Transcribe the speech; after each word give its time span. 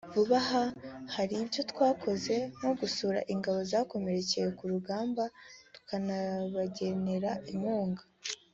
vuba 0.13 0.37
aha 0.43 0.63
hari 1.15 1.33
ibyo 1.43 1.61
twakoze 1.71 2.35
nko 2.57 2.71
gusura 2.79 3.19
ingabo 3.33 3.59
zakomerekeye 3.71 4.47
ku 4.57 4.63
rugamba 4.71 5.23
tunabagenera 5.87 7.31
inkunga 7.51 8.03